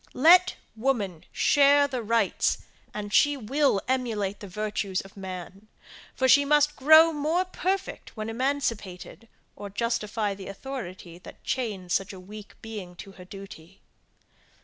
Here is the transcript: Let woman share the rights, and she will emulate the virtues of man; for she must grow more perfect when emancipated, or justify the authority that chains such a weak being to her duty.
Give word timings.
Let 0.15 0.55
woman 0.75 1.25
share 1.31 1.87
the 1.87 2.01
rights, 2.01 2.57
and 2.91 3.13
she 3.13 3.37
will 3.37 3.79
emulate 3.87 4.39
the 4.39 4.47
virtues 4.47 5.01
of 5.01 5.15
man; 5.15 5.67
for 6.15 6.27
she 6.27 6.43
must 6.43 6.75
grow 6.75 7.13
more 7.13 7.45
perfect 7.45 8.17
when 8.17 8.27
emancipated, 8.27 9.27
or 9.55 9.69
justify 9.69 10.33
the 10.33 10.47
authority 10.47 11.19
that 11.19 11.43
chains 11.43 11.93
such 11.93 12.13
a 12.13 12.19
weak 12.19 12.55
being 12.63 12.95
to 12.95 13.11
her 13.11 13.25
duty. 13.25 13.79